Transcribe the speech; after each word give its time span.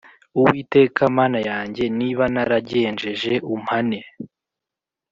Uwiteka 0.39 1.01
Mana 1.17 1.39
yanjye 1.49 1.83
niba 1.99 2.23
naragenjeje 2.33 3.33
umpane 3.53 3.99